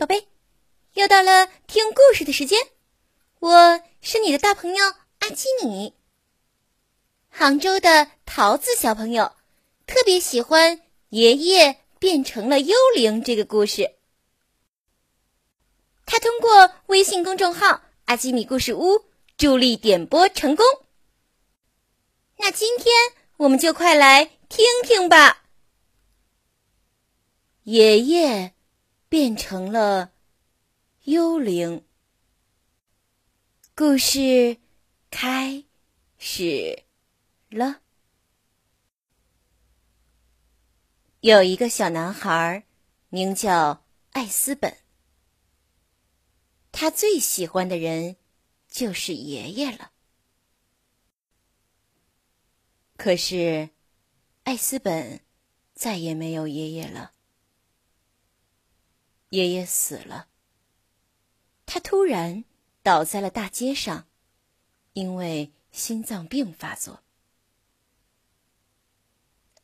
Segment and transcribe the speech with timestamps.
[0.00, 0.28] 宝贝，
[0.94, 2.58] 又到了听故事的时间，
[3.38, 4.82] 我是你的大朋友
[5.18, 5.92] 阿基米。
[7.28, 9.32] 杭州的桃子小朋友
[9.86, 13.96] 特别喜欢爷爷变成了幽灵这个故事，
[16.06, 19.04] 他通过微信公众号“阿基米故事屋”
[19.36, 20.64] 助力点播成功。
[22.38, 22.94] 那今天
[23.36, 25.42] 我们就快来听听吧，
[27.64, 28.54] 爷爷。
[29.10, 30.12] 变成了
[31.02, 31.84] 幽灵。
[33.74, 34.58] 故事
[35.10, 35.64] 开
[36.16, 36.84] 始
[37.48, 37.80] 了。
[41.22, 42.64] 有一个小男孩，
[43.08, 44.78] 名叫艾斯本。
[46.70, 48.14] 他最喜欢的人
[48.68, 49.90] 就是爷爷了。
[52.96, 53.70] 可是，
[54.44, 55.20] 艾斯本
[55.74, 57.14] 再也没有爷爷了。
[59.30, 60.28] 爷爷死了。
[61.66, 62.44] 他突然
[62.82, 64.06] 倒在了大街上，
[64.92, 67.02] 因为心脏病发作。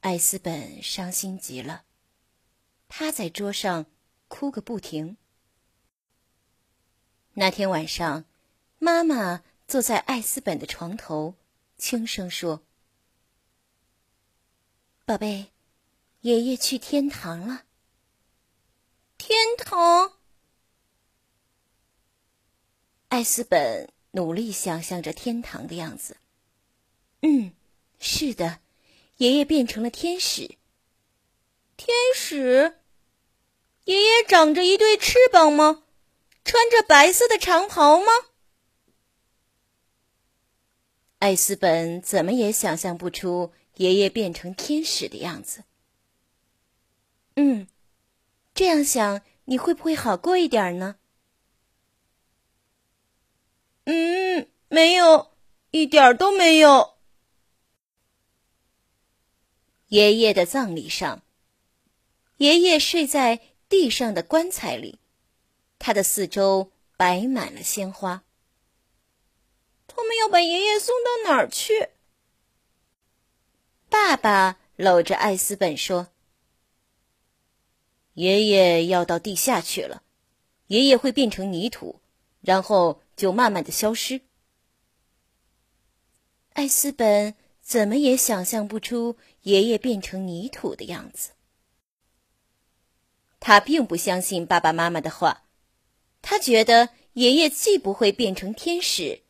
[0.00, 1.84] 艾斯本伤心极了，
[2.86, 3.86] 趴在桌上
[4.28, 5.16] 哭个不停。
[7.34, 8.24] 那天晚上，
[8.78, 11.34] 妈妈坐在艾斯本的床头，
[11.76, 12.62] 轻声说
[15.04, 15.52] ：“宝贝，
[16.20, 17.64] 爷爷去天堂了。”
[19.28, 20.12] 天堂。
[23.08, 26.16] 艾斯本努力想象着天堂的样子。
[27.22, 27.52] 嗯，
[27.98, 28.60] 是的，
[29.16, 30.56] 爷爷变成了天使。
[31.76, 32.78] 天使？
[33.86, 35.82] 爷爷长着一对翅膀吗？
[36.44, 38.06] 穿着白色的长袍吗？
[41.18, 45.64] 艾斯本怎么也想象不出爷爷变成天使的样子。
[47.34, 47.66] 嗯。
[48.56, 50.96] 这样想，你会不会好过一点呢？
[53.84, 55.30] 嗯，没有，
[55.72, 56.96] 一点都没有。
[59.88, 61.22] 爷爷的葬礼上，
[62.38, 65.00] 爷爷睡在地上的棺材里，
[65.78, 68.24] 他的四周摆满了鲜花。
[69.86, 71.90] 他们要把爷爷送到哪儿去？
[73.90, 76.08] 爸爸搂着艾斯本说。
[78.16, 80.02] 爷爷要到地下去了，
[80.68, 82.00] 爷爷会变成泥土，
[82.40, 84.22] 然后就慢慢的消失。
[86.54, 91.32] 艾斯本怎么也想象不出爷爷变成泥土的样子。
[93.38, 95.44] 他并不相信爸爸妈妈的话，
[96.22, 99.20] 他觉得爷爷既不会变成天使，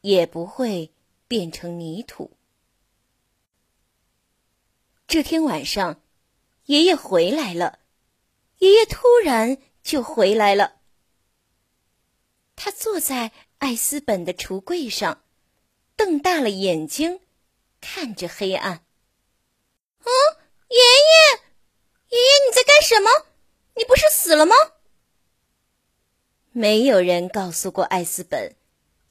[0.00, 0.90] 也不会
[1.28, 2.32] 变成泥土。
[5.06, 6.00] 这天晚上，
[6.64, 7.78] 爷爷回来了。
[8.58, 10.80] 爷爷突然就回来了。
[12.54, 15.22] 他坐在艾斯本的橱柜上，
[15.94, 17.20] 瞪大了眼睛，
[17.80, 18.82] 看着黑暗。
[20.00, 20.08] “嗯，
[20.68, 21.40] 爷爷，
[22.08, 23.10] 爷爷，你在干什么？
[23.74, 24.54] 你不是死了吗？”
[26.52, 28.56] 没有人告诉过艾斯本，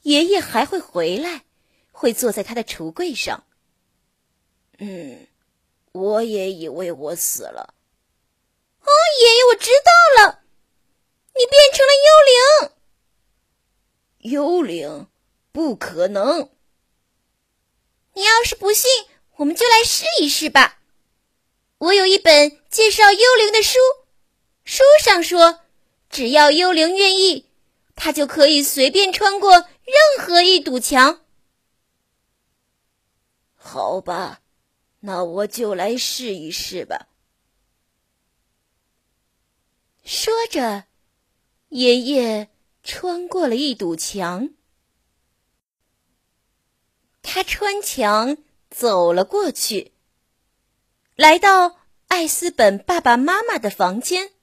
[0.01, 1.43] 爷爷还会回来，
[1.91, 3.45] 会坐在他的橱柜上。
[4.79, 5.27] 嗯，
[5.91, 7.74] 我也以为我死了。
[8.85, 8.91] 哦，
[9.21, 10.43] 爷爷，我知道了，
[11.35, 14.31] 你变成了幽灵。
[14.31, 15.07] 幽灵？
[15.51, 16.49] 不可能！
[18.13, 18.89] 你要是不信，
[19.37, 20.79] 我们就来试一试吧。
[21.77, 23.77] 我有一本介绍幽灵的书，
[24.63, 25.61] 书上说，
[26.09, 27.49] 只要幽灵愿意，
[27.95, 31.21] 他就可以随便穿过任何一堵墙。
[33.55, 34.41] 好吧，
[34.99, 37.07] 那我就来试一试吧。
[40.05, 40.83] 说着，
[41.69, 42.51] 爷爷
[42.83, 44.49] 穿过了一堵墙。
[47.23, 48.37] 他穿墙
[48.69, 49.93] 走了过去，
[51.15, 54.33] 来到艾斯本爸爸妈妈的房间，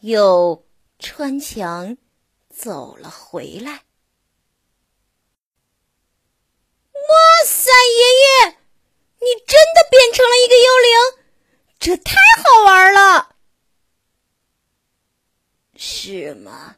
[0.00, 0.66] 又
[0.98, 1.98] 穿墙
[2.48, 3.84] 走了回来。
[6.94, 7.14] 哇
[7.44, 8.56] 塞，爷爷，
[9.20, 10.96] 你真的变成了一个幽灵，
[11.78, 13.31] 这太好玩了！
[15.76, 16.76] 是吗？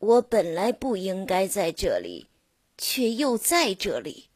[0.00, 2.26] 我本来不应该在这里，
[2.76, 4.30] 却又在这里。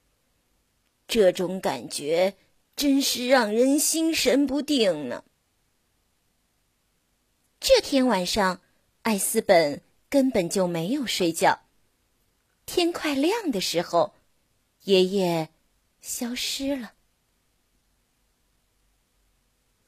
[1.09, 2.37] 这种感觉
[2.77, 5.25] 真是让人心神不定呢。
[7.59, 8.61] 这天晚上，
[9.03, 11.63] 艾斯本根本就没有睡觉。
[12.65, 14.15] 天快亮的时候，
[14.85, 15.49] 爷爷
[16.01, 16.93] 消失了。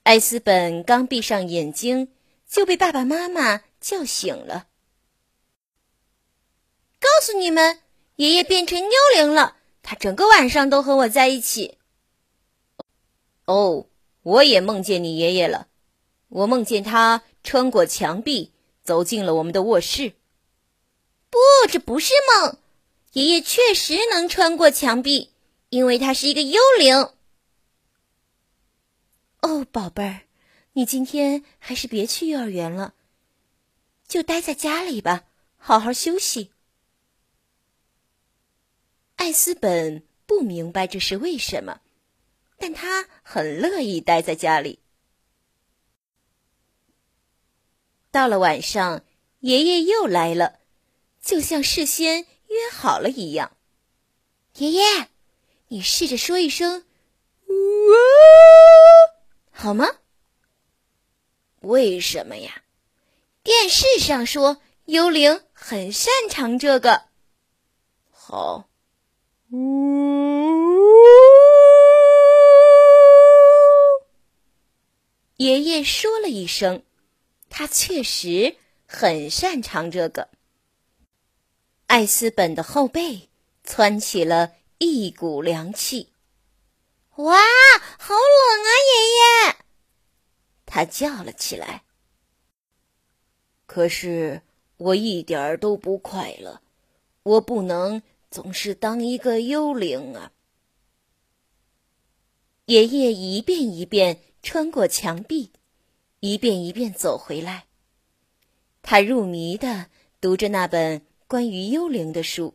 [0.03, 2.13] 艾斯本刚闭上眼睛。
[2.49, 4.67] 就被爸爸妈妈叫醒了。
[6.99, 7.81] 告诉你们，
[8.17, 11.79] 爷爷变成幽灵了，他整个晚上都和我在一起。
[13.45, 13.87] 哦，
[14.23, 15.69] 我也梦见你爷爷了，
[16.29, 18.53] 我梦见他穿过墙壁，
[18.83, 20.15] 走进了我们的卧室。
[21.31, 21.39] 不，
[21.71, 22.59] 这不是梦，
[23.13, 25.33] 爷爷确实能穿过墙壁，
[25.69, 27.11] 因为他是一个幽灵。
[29.41, 30.23] 哦，宝贝儿，
[30.79, 32.95] 你今天还是别去幼儿园了，
[34.07, 35.25] 就待在家里吧，
[35.57, 36.53] 好好休息。
[39.17, 41.81] 艾斯本不明白这是为什么，
[42.59, 44.79] 但他很乐意待在家里。
[48.13, 49.05] 到了晚上，
[49.41, 50.61] 爷爷又来了，
[51.21, 53.57] 就像事先约好了一样。
[54.59, 55.09] 爷爷，
[55.67, 56.87] 你试着说一声
[57.51, 57.53] “呜”。
[59.51, 59.89] 好吗？
[61.61, 62.63] 为什么呀？
[63.43, 67.05] 电视上说幽灵很擅长这个。
[68.11, 68.69] 好。
[75.37, 76.83] 爷爷说了一声，
[77.49, 78.57] 他确实
[78.87, 80.29] 很擅长这个。
[81.87, 83.31] 艾斯本的后背
[83.65, 86.13] 窜起了一股凉气。
[87.17, 87.39] 哇，
[87.99, 88.93] 好冷啊，爷
[89.47, 89.57] 爷！
[90.71, 91.83] 他叫了起来。
[93.65, 94.43] 可是
[94.77, 96.61] 我一点儿都不快乐，
[97.23, 100.33] 我不能总是当一个幽灵啊！
[102.67, 105.53] 爷爷一遍一遍穿过墙壁，
[106.21, 107.65] 一遍一遍走回来。
[108.83, 109.87] 他入迷的
[110.21, 112.55] 读着那本关于幽灵的书。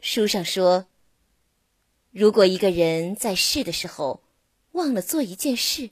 [0.00, 0.86] 书上说。
[2.10, 4.22] 如果一个人在世的时候
[4.70, 5.90] 忘了做一件事，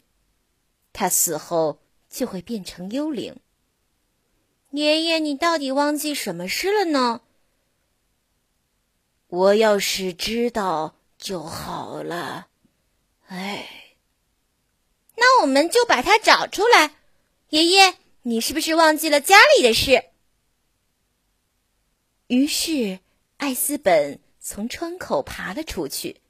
[0.93, 3.37] 他死后就会变成幽灵。
[4.71, 7.21] 爷爷，你到底忘记什么事了呢？
[9.29, 12.49] 我要是知道就好了。
[13.27, 13.97] 哎，
[15.17, 16.97] 那我们就把它找出来。
[17.51, 20.05] 爷爷，你是不是忘记了家里的事？
[22.29, 23.01] 于是，
[23.39, 24.21] 艾斯本。
[24.45, 26.21] 从窗口爬了出去。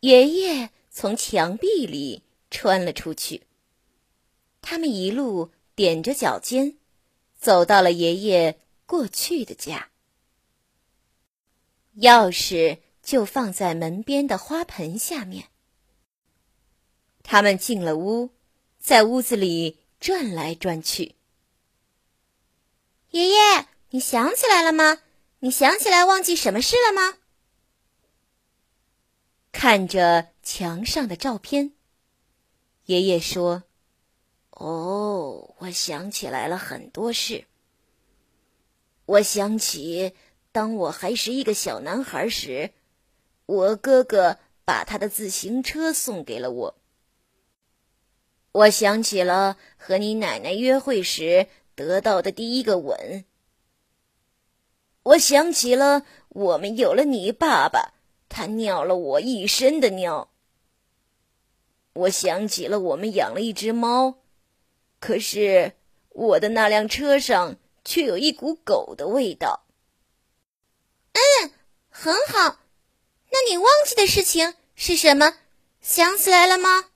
[0.00, 2.22] 爷爷从墙壁里
[2.52, 3.46] 穿了出去。
[4.60, 6.76] 他们一路踮着脚尖，
[7.36, 9.88] 走到了爷爷过去的家。
[11.96, 15.48] 钥匙就放在门边的花盆下面。
[17.22, 18.30] 他们进了屋，
[18.78, 21.16] 在屋子里转来转去。
[23.10, 25.00] 爷爷，你想起来了吗？
[25.40, 27.18] 你想起来忘记什么事了吗？
[29.50, 31.72] 看着墙上的照片，
[32.92, 33.62] 爷爷说
[34.52, 37.46] ：“哦，我想起来了很多事。
[39.06, 40.12] 我想起
[40.52, 42.72] 当我还是一个小男孩时，
[43.46, 44.36] 我哥哥
[44.66, 46.74] 把他的自行车送给了我。
[48.52, 53.24] 我想起了和你奶奶约会时得到的第一个吻。”
[55.04, 57.94] 我想起了，我们有了你爸爸，
[58.28, 60.28] 他尿了我一身的尿。
[61.94, 64.18] 我想起了，我们养了一只猫，
[64.98, 65.72] 可是
[66.08, 69.66] 我的那辆车上却有一股狗的味道。
[71.12, 71.52] 嗯，
[71.90, 72.60] 很好。
[73.30, 75.38] 那你忘记的事情是什么？
[75.80, 76.90] 想起来了吗？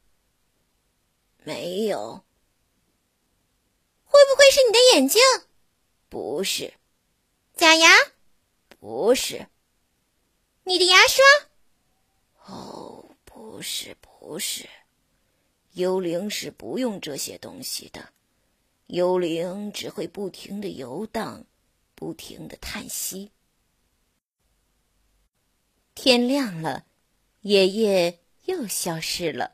[1.44, 2.24] 没有。
[4.04, 5.20] 会不会是你的眼睛？
[6.08, 6.72] 不是。
[7.54, 7.90] 假牙，
[8.80, 9.46] 不是。
[10.64, 11.24] 你的牙刷，
[12.46, 14.68] 哦，不是，不是。
[15.76, 18.08] 幽灵是不用这些东西的，
[18.86, 21.44] 幽灵只会不停的游荡，
[21.94, 23.30] 不停的叹息。
[25.94, 26.86] 天亮了，
[27.42, 29.52] 爷爷又消失了。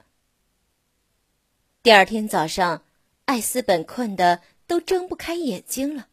[1.83, 2.85] 第二天早上，
[3.25, 6.07] 艾斯本困得都睁不开眼睛了。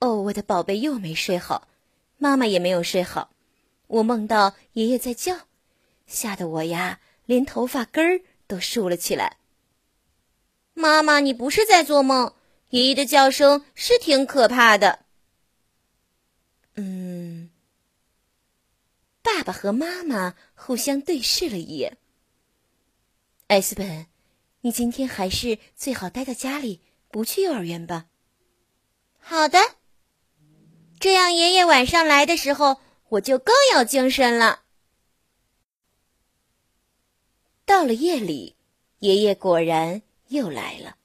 [0.00, 1.68] 哦，我的宝贝又没睡好，
[2.18, 3.30] 妈妈也没有睡好。
[3.86, 5.46] 我梦到爷爷在叫，
[6.08, 9.36] 吓得我呀，连头发根儿都竖了起来。
[10.72, 12.34] 妈妈，你不是在做梦？
[12.70, 15.00] 爷爷的叫声是挺可怕的。
[16.74, 17.50] 嗯。
[19.22, 21.96] 爸爸和妈妈互相对视了一眼。
[23.48, 24.06] 艾斯本，
[24.60, 28.06] 你今天还是最好待在家里，不去幼儿园吧。
[29.18, 29.58] 好的。
[31.00, 34.64] 这样，爷爷晚上来的时候，我就更有精神了。
[37.66, 38.54] 到了夜里，
[39.00, 40.96] 爷爷果然又来了。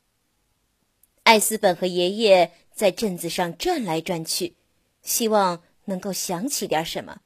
[1.24, 4.56] 艾斯本和爷爷在镇子上转来转去，
[5.01, 7.22] 希望能够想起点什么。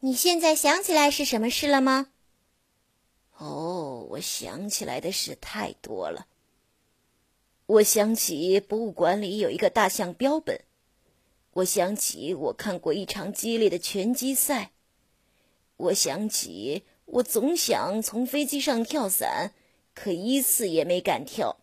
[0.00, 2.08] 你现在想起来是什么事了吗？
[3.38, 6.26] 哦，我想起来的事太多了。
[7.64, 10.60] 我想起博物馆里有一个大象标本，
[11.52, 14.72] 我想起我看过一场激烈的拳击赛，
[15.76, 19.52] 我想起我总想从飞机上跳伞，
[19.94, 21.58] 可一次也没敢跳。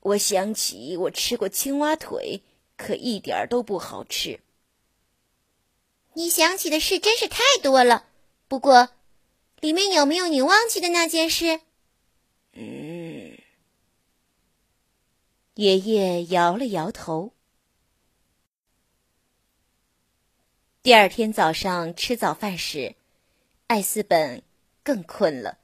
[0.00, 2.40] 我想起我吃过青蛙腿，
[2.78, 4.40] 可一点都不好吃。
[6.14, 8.06] 你想起的事真是太多了，
[8.48, 8.88] 不过，
[9.60, 11.60] 里面有没有你忘记的那件事？
[12.52, 13.36] 嗯，
[15.56, 17.34] 爷爷摇了摇头。
[20.82, 22.94] 第二天早上吃早饭时，
[23.68, 24.42] 艾斯本
[24.82, 25.58] 更困了，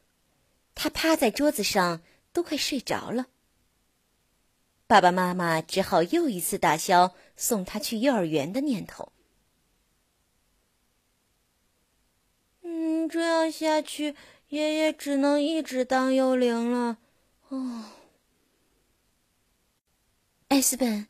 [0.75, 2.03] 他趴在桌子上
[2.35, 3.27] 都快睡着了。
[4.87, 9.11] 爸爸妈妈只好又一次打消送他去幼儿园的念头。
[12.61, 14.15] 嗯这样下去，
[14.49, 16.99] 爷爷只能一直当幽灵了。
[17.49, 17.85] 哦，
[20.49, 21.09] 艾斯本，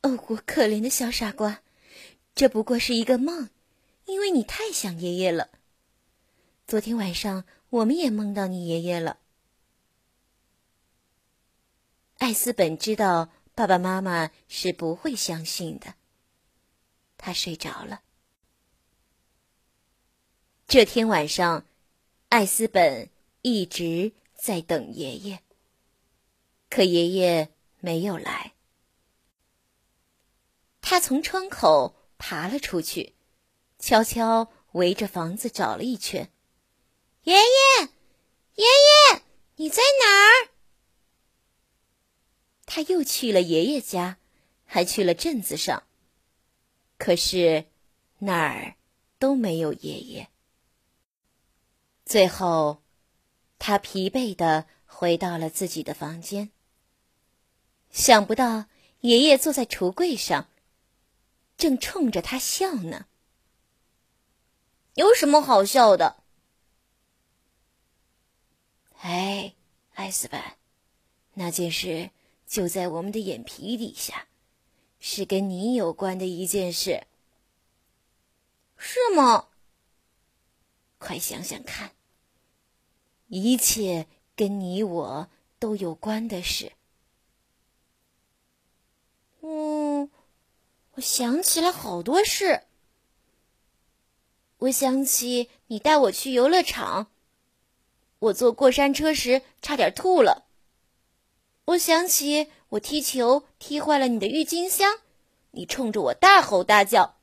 [0.00, 1.60] 哦，我可怜的小傻瓜，
[2.34, 3.50] 这不过是一个梦，
[4.06, 5.50] 因为你太想爷爷了。
[6.66, 9.18] 昨天晚上我们也梦到你爷爷了。
[12.16, 15.94] 艾斯本知道爸爸妈妈是不会相信的，
[17.18, 18.00] 他睡着了。
[20.66, 21.66] 这天晚上，
[22.30, 23.10] 艾斯本
[23.42, 25.40] 一直在等爷爷，
[26.70, 28.54] 可爷爷没有来。
[30.80, 33.14] 他从窗口爬了出去，
[33.78, 36.30] 悄悄围着房子找了一圈。
[37.24, 37.88] 爷爷，
[38.54, 39.22] 爷爷，
[39.56, 40.50] 你在哪儿？
[42.66, 44.18] 他又去了爷爷家，
[44.66, 45.84] 还去了镇子上，
[46.98, 47.64] 可是
[48.18, 48.76] 哪儿
[49.18, 50.28] 都没有爷爷。
[52.04, 52.82] 最后，
[53.58, 56.50] 他疲惫的回到了自己的房间。
[57.90, 58.66] 想不到
[59.00, 60.50] 爷爷坐在橱柜上，
[61.56, 63.06] 正冲着他笑呢。
[64.94, 66.23] 有什么好笑的？
[69.04, 69.52] 哎，
[69.96, 70.40] 艾斯本，
[71.34, 72.08] 那件事
[72.46, 74.28] 就在我们的眼皮底下，
[74.98, 77.06] 是跟你有关的一件事。
[78.78, 79.48] 是吗？
[80.96, 81.90] 快想想看，
[83.28, 86.72] 一切跟你我都有关的事。
[89.42, 90.10] 嗯，
[90.94, 92.62] 我想起了好多事。
[94.56, 97.10] 我想起你带我去游乐场，
[98.24, 100.46] 我坐过山车时差点吐了。
[101.66, 105.00] 我想起我踢球踢坏了你的郁金香，
[105.50, 107.16] 你冲着我大吼大叫。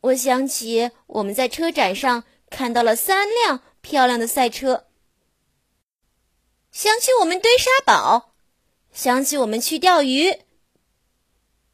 [0.00, 4.86] 我想起我们在车展上看到了三辆漂亮的赛车，
[6.70, 8.34] 想起我们堆沙堡，
[8.92, 10.42] 想起我们去钓鱼，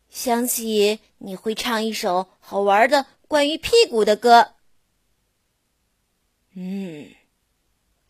[0.08, 4.54] 想起你会唱一首好玩的关于屁股的歌。
[6.54, 7.10] 嗯，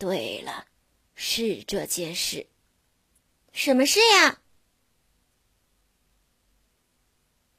[0.03, 0.67] 对了，
[1.15, 2.47] 是这件事。
[3.53, 4.41] 什么事呀？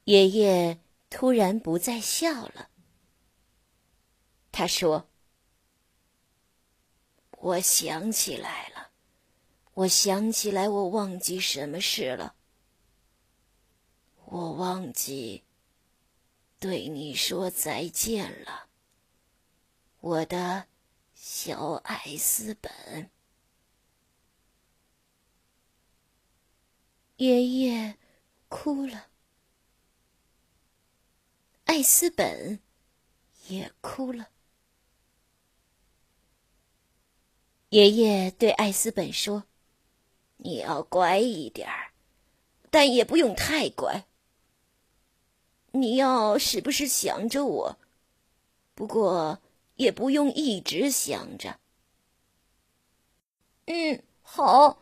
[0.03, 0.79] 爷爷。
[1.09, 2.69] 突然不再笑了。
[4.51, 5.09] 他说
[7.39, 8.91] ：“我想起来了，
[9.73, 12.35] 我想起来，我忘记什么事了。
[14.25, 15.43] 我忘记
[16.59, 18.67] 对你说再见了，
[20.01, 20.67] 我的
[21.27, 23.09] 小艾斯本。”
[27.17, 27.97] 爷爷
[28.47, 29.07] 哭了。
[31.63, 32.59] 艾斯本
[33.47, 34.29] 也哭了。
[37.69, 39.45] 爷爷对艾斯本说
[40.37, 41.91] ：“你要乖一点儿，
[42.69, 44.05] 但也不用太乖。
[45.71, 47.79] 你要时不时想着我，
[48.75, 49.41] 不过
[49.75, 51.59] 也不用一直想着。”
[53.67, 54.79] 嗯，好，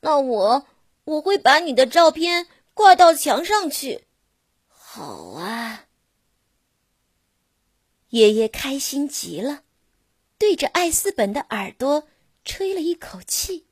[0.00, 0.66] 那我
[1.04, 4.04] 我会把你的照片挂到墙上去。
[4.68, 5.86] 好啊。
[8.10, 9.62] 爷爷开心极了，
[10.36, 12.08] 对着艾斯本的耳朵
[12.44, 13.66] 吹了一口气，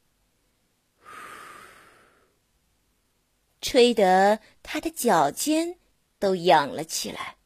[3.61, 5.79] 吹得他的脚尖
[6.21, 7.37] 都痒了起来。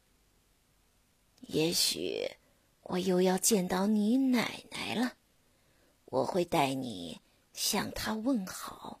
[1.47, 2.29] 也许
[2.83, 5.13] 我又要见到你奶奶了，
[6.05, 7.21] 我会带你
[7.53, 8.99] 向她问好。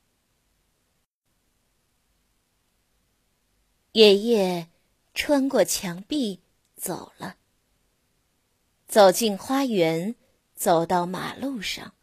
[3.91, 4.69] 爷爷
[5.13, 6.41] 穿过墙壁
[6.75, 7.37] 走了，
[8.87, 10.15] 走进花园，
[10.55, 11.93] 走到马路上。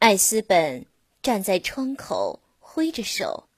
[0.00, 0.84] 艾斯本
[1.22, 3.48] 站在窗口，挥着手。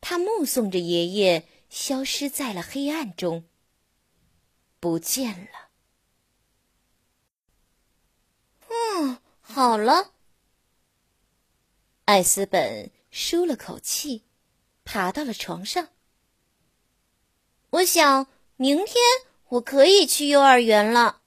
[0.00, 3.44] 他目送着爷爷消失在了黑暗中，
[4.80, 5.70] 不见了。
[8.68, 10.12] 嗯，好了。
[12.04, 14.24] 艾斯本舒了口气。
[14.90, 15.88] 爬到了床上。
[17.68, 18.96] 我想明天
[19.48, 21.20] 我可以去幼儿园了，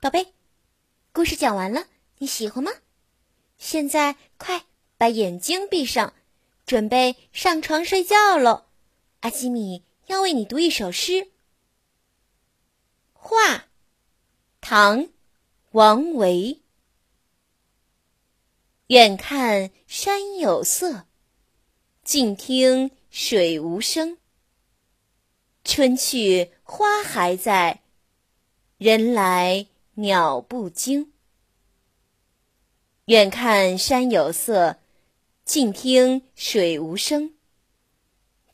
[0.00, 0.34] 宝贝。
[1.12, 1.86] 故事讲完了，
[2.16, 2.72] 你喜欢吗？
[3.56, 4.64] 现在快
[4.96, 6.12] 把眼睛闭上，
[6.66, 8.66] 准备上床睡觉喽。
[9.20, 11.28] 阿基米要为你读一首诗。
[13.12, 13.66] 画，
[14.60, 15.08] 唐，
[15.72, 16.62] 王维。
[18.86, 21.06] 远看山有色，
[22.02, 24.16] 近听水无声。
[25.62, 27.82] 春去花还在，
[28.78, 31.12] 人来鸟不惊。
[33.04, 34.78] 远看山有色，
[35.44, 37.34] 近听水无声。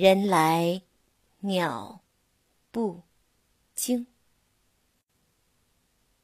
[0.00, 0.82] 人来
[1.40, 2.02] 鸟
[2.70, 3.02] 不
[3.74, 4.06] 惊。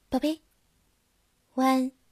[0.08, 0.42] 宝贝，
[1.54, 2.03] 晚安。